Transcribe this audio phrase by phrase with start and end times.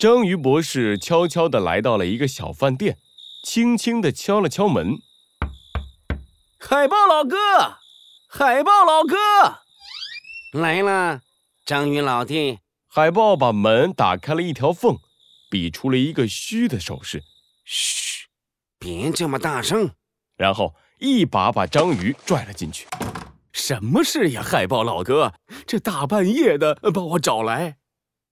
[0.00, 2.96] 章鱼博士悄悄地来到了一个小饭店，
[3.44, 4.96] 轻轻地敲了敲门。
[6.58, 7.36] 海豹老哥，
[8.26, 9.18] 海豹老哥，
[10.58, 11.20] 来了，
[11.66, 12.60] 章鱼老弟。
[12.88, 14.96] 海豹把门打开了一条缝，
[15.50, 17.22] 比出了一个嘘的手势。
[17.66, 18.26] 嘘，
[18.78, 19.90] 别这么大声。
[20.38, 22.86] 然后一把把章鱼拽了进去。
[23.52, 25.34] 什么事呀，海豹老哥？
[25.66, 27.76] 这大半夜的把我找来。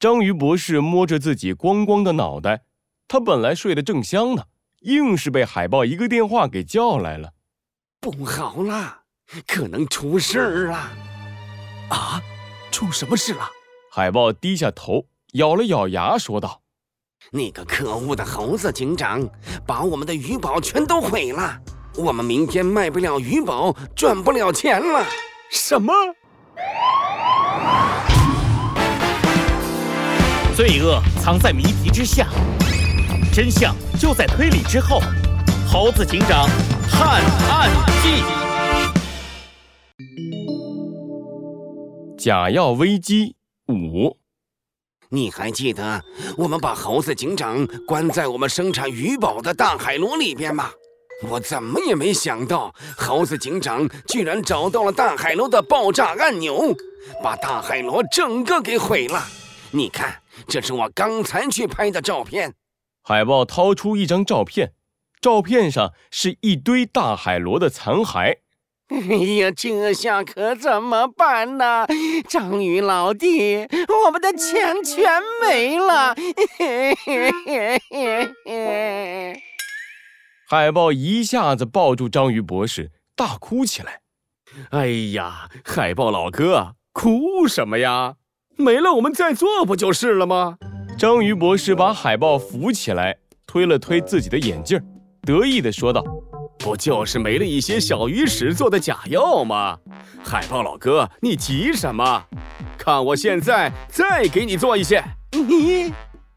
[0.00, 2.62] 章鱼博士摸着自己光光的脑袋，
[3.06, 4.44] 他本来睡得正香呢，
[4.80, 7.34] 硬是被海豹一个电话给叫来了。
[8.00, 9.02] 不好了，
[9.46, 10.76] 可能出事儿了！
[11.90, 12.18] 啊，
[12.72, 13.46] 出什么事了？
[13.92, 16.62] 海豹低下头，咬了咬牙，说道
[17.30, 19.28] ：“那个可恶的猴子警长，
[19.66, 21.60] 把我们的鱼宝全都毁了，
[21.96, 25.04] 我们明天卖不了鱼宝，赚不了钱了。”
[25.52, 25.92] 什么？
[30.60, 32.28] 罪恶藏在谜题之下，
[33.32, 35.00] 真相就在推理之后。
[35.66, 36.46] 猴子警长
[36.86, 37.70] 探案
[38.02, 38.22] 记：
[42.18, 43.36] 假药危机
[43.68, 44.18] 五。
[45.08, 46.04] 你还记得
[46.36, 50.68] 我们把猴子警长关在我们生产鱼宝的大海螺里边吗？
[51.30, 56.76] 我怎么也没想到，猴子警长居然找到了大海螺的爆炸按钮，
[57.22, 59.24] 把大海螺整个给毁了。
[59.70, 60.19] 你看。
[60.46, 62.54] 这是我刚才去拍的照片。
[63.02, 64.74] 海豹掏出一张照片，
[65.20, 68.38] 照片上是一堆大海螺的残骸。
[68.88, 68.98] 哎
[69.38, 71.86] 呀，这下可怎么办呢？
[72.28, 73.68] 章鱼老弟，
[74.04, 76.14] 我们的钱全没了！
[80.48, 84.00] 海豹一下子抱住章鱼博士，大哭起来。
[84.70, 88.16] 哎呀，海豹老哥，哭什么呀？
[88.60, 90.56] 没了，我们再做不就是了吗？
[90.98, 93.16] 章鱼博士把海豹扶起来，
[93.46, 94.78] 推了推自己的眼镜，
[95.22, 96.04] 得意地说道
[96.58, 99.78] ：“不就是没了一些小鱼屎做的假药吗？
[100.22, 102.22] 海豹老哥，你急什么？
[102.76, 105.02] 看我现在再给你做一些。
[105.32, 105.92] 你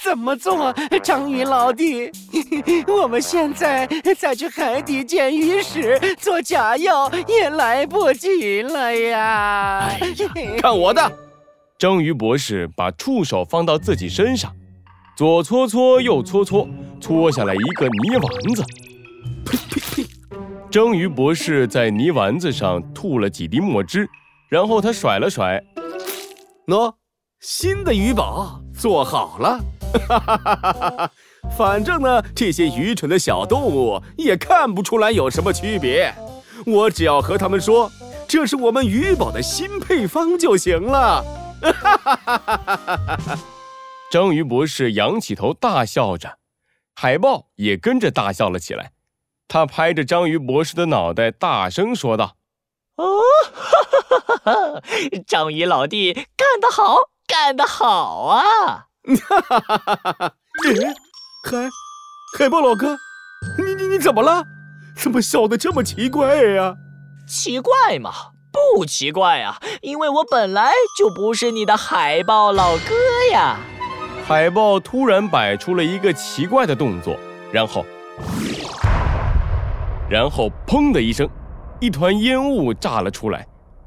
[0.00, 0.72] 怎么做？
[1.02, 2.10] 章鱼老弟，
[2.86, 9.88] 我们现在再去海底捡鱼屎做假药也来不及了呀！
[9.88, 11.00] 哎呀，看我的！”
[11.84, 14.50] 章鱼博士把触手放到自己身上，
[15.14, 16.66] 左搓搓，右搓搓，
[16.98, 18.64] 搓下来一个泥丸子。
[19.44, 20.08] 呸呸呸！
[20.70, 24.08] 章鱼博士在泥丸子上吐了几滴墨汁，
[24.48, 25.62] 然后他甩了甩，
[26.68, 26.90] 喏，
[27.40, 29.60] 新的鱼宝做好了。
[30.08, 31.10] 哈哈哈哈哈哈！
[31.54, 36.14] 反正呢，这些愚蠢的小动物也看不出来有什么区别。
[36.64, 37.92] 我只要和他们说，
[38.26, 41.22] 这是我们鱼宝的新配方就行了。
[41.62, 43.38] 哈哈哈哈哈哈！
[44.10, 46.38] 章鱼博士仰起头大笑着，
[46.94, 48.92] 海豹也跟着大笑了起来。
[49.48, 52.36] 他拍着章鱼博士的脑袋，大声说道
[52.96, 53.20] ：“哦，
[53.52, 54.80] 哈哈哈哈！
[54.80, 54.80] 哈
[55.26, 58.86] 章鱼老弟干得好，干得好啊！”
[59.28, 60.34] 哈哈哈哈哈哈！
[61.44, 61.70] 海
[62.38, 62.96] 海豹老哥，
[63.58, 64.44] 你你你怎么了？
[64.96, 66.76] 怎么笑得这么奇怪呀？
[67.28, 68.33] 奇怪嘛！
[68.74, 72.92] 不奇怪啊，因为我本来就不是你的海豹老哥
[73.30, 73.56] 呀。
[74.26, 77.16] 海豹突然摆出了一个奇怪的动作，
[77.52, 77.84] 然后，
[80.10, 81.28] 然后砰的一声，
[81.80, 83.46] 一团烟雾炸了出来。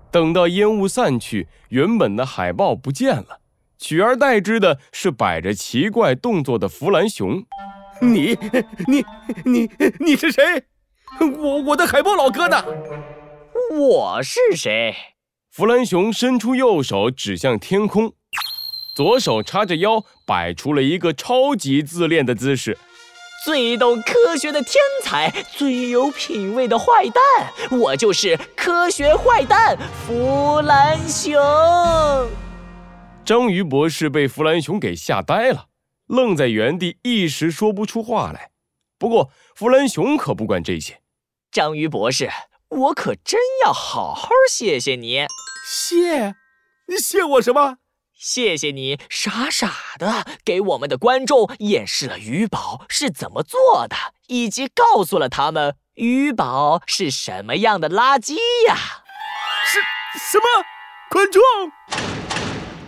[0.09, 3.39] 等到烟雾散去，原本的海豹不见了，
[3.77, 7.43] 取而代之的是摆着奇怪动作的弗兰熊。
[7.99, 8.37] 你
[8.87, 9.03] 你
[9.43, 10.63] 你你是谁？
[11.19, 12.63] 我我的海豹老哥呢？
[13.69, 14.95] 我是谁？
[15.51, 18.13] 弗兰熊伸出右手指向天空，
[18.95, 22.77] 左手叉着腰，摆出了一个超级自恋的姿势。
[23.43, 31.37] 最懂科学的天才，最有品味的坏蛋，我就是科学坏蛋弗兰熊。
[33.25, 35.65] 章鱼博士被弗兰熊给吓呆了，
[36.07, 38.51] 愣在原地，一时说不出话来。
[38.97, 41.01] 不过弗兰熊可不管这些，
[41.51, 42.29] 章鱼博士。
[42.69, 45.25] 我可真要好好谢谢你，
[45.65, 46.35] 谢，
[46.87, 47.77] 你谢我什么？
[48.13, 53.95] 谢谢你傻傻的给我们的观众演示了鱼宝是怎么做的，
[54.27, 58.35] 以及告诉了他们鱼宝是什么样的垃圾
[58.67, 58.75] 呀！
[59.65, 59.79] 什
[60.19, 60.43] 什么？
[61.09, 61.41] 观众？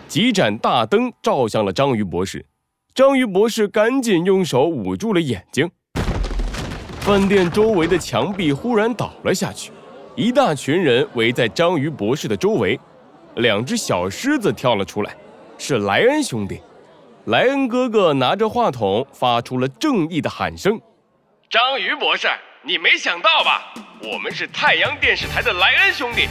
[0.09, 2.47] 几盏大灯照向了章鱼博士，
[2.93, 5.71] 章鱼博士赶紧用手捂住了眼睛。
[7.01, 9.71] 饭店周围的墙壁忽然倒了下去，
[10.15, 12.79] 一大群人围在章鱼博士的周围。
[13.35, 15.15] 两只小狮子跳了出来，
[15.57, 16.61] 是莱恩兄弟。
[17.25, 20.79] 莱恩哥哥拿着话筒，发出了正义的喊声
[21.49, 22.27] ：“章鱼博士，
[22.63, 23.73] 你没想到吧？
[24.03, 26.27] 我们是太阳电视台的莱恩兄弟，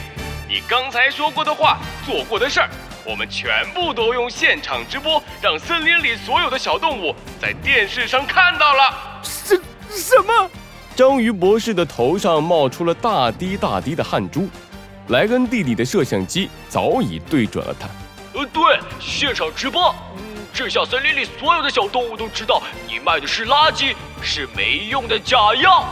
[0.46, 2.68] 你刚才说过的话、做过的事儿，
[3.06, 9.20] 我们全部都用现场直播，让森林里所有的小动物在电视上看到了。
[9.22, 9.58] 什
[9.90, 10.50] 什么？
[10.94, 14.48] 章鱼博士的头上冒出了大滴大滴的汗珠。
[15.08, 17.88] 莱恩弟弟的摄像机早已对准了他。
[18.34, 18.62] 呃，对，
[19.00, 25.84] 现场直播，嗯，这下森林里所有的小动物都知道你卖的是垃圾，是没用的假药。